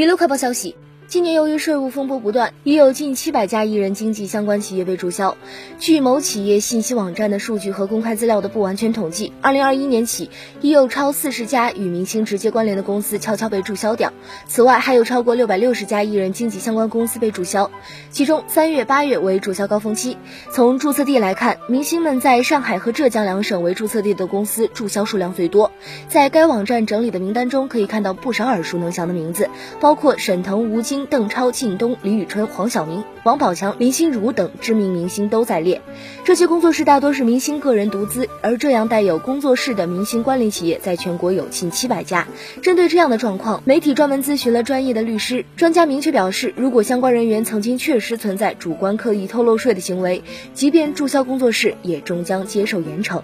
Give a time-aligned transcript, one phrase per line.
[0.00, 0.74] 娱乐快报消息。
[1.10, 5.36] 今年由于税务风波不断，已有近七百家艺人经纪相关企业被注销。
[5.80, 14.12] 据某企业信息网站的数据和公开资料的不完全统计，二零二一年起已有超四十家与明星直接关联的公司悄悄被注销掉。
[14.46, 17.72] 此外，还有超过六百六十家艺人经纪相关公司被注销，
[18.12, 20.16] 其中三月、八月为注销高峰期。
[20.52, 25.72] 从注册地来看，明星们在上海和浙江两省为注册地的公司注销数量最多。
[26.06, 29.50] 在该网站整理的名单中，可以看到不少耳熟能详的名字，
[29.80, 30.99] 包括沈腾、吴京。
[31.06, 35.80] 邓超、靳东、李宇春、黄晓明、王宝强、林心如等知名明星都在列。
[36.24, 42.26] 这些工作室大多是明星个人独资，而这样带有工作室的明星关联企业在全国有近七百家。
[42.62, 50.22] 针对这样的状况，媒体专门咨询了专业的律师，专家明确表示，如果相关人员曾经确实存在主观刻意偷漏税的行为，
[50.54, 53.22] 即便注销工作室，也终将接受严惩。